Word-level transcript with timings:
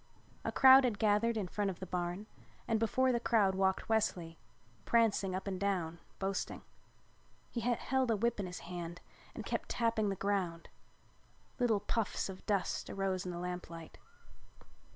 A 0.43 0.51
crowd 0.51 0.83
had 0.83 0.97
gathered 0.97 1.37
in 1.37 1.47
front 1.47 1.69
of 1.69 1.79
the 1.79 1.85
barn 1.85 2.25
and 2.67 2.79
before 2.79 3.11
the 3.11 3.19
crowd 3.19 3.53
walked 3.53 3.87
Wesley, 3.87 4.39
prancing 4.83 5.35
up 5.35 5.45
and 5.45 5.59
down 5.59 5.99
boasting. 6.17 6.63
He 7.51 7.59
held 7.61 8.09
a 8.09 8.15
whip 8.15 8.39
in 8.39 8.47
his 8.47 8.61
hand 8.61 8.99
and 9.35 9.45
kept 9.45 9.69
tapping 9.69 10.09
the 10.09 10.15
ground. 10.15 10.69
Little 11.59 11.81
puffs 11.81 12.29
of 12.29 12.43
dust 12.47 12.89
arose 12.89 13.27
in 13.27 13.31
the 13.31 13.37
lamplight. 13.37 13.99